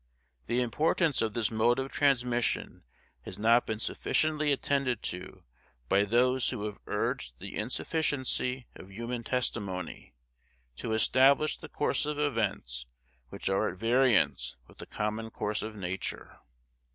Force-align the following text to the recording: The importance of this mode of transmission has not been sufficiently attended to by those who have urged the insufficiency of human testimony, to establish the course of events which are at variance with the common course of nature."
The 0.47 0.61
importance 0.61 1.21
of 1.21 1.35
this 1.35 1.51
mode 1.51 1.77
of 1.77 1.91
transmission 1.91 2.85
has 3.21 3.37
not 3.37 3.67
been 3.67 3.77
sufficiently 3.79 4.51
attended 4.51 5.03
to 5.13 5.43
by 5.89 6.05
those 6.05 6.49
who 6.49 6.63
have 6.65 6.79
urged 6.87 7.37
the 7.37 7.55
insufficiency 7.55 8.65
of 8.73 8.91
human 8.91 9.23
testimony, 9.23 10.15
to 10.77 10.93
establish 10.93 11.55
the 11.57 11.69
course 11.69 12.07
of 12.07 12.17
events 12.17 12.87
which 13.29 13.47
are 13.47 13.69
at 13.69 13.77
variance 13.77 14.57
with 14.67 14.79
the 14.79 14.87
common 14.87 15.29
course 15.29 15.61
of 15.61 15.75
nature." 15.75 16.39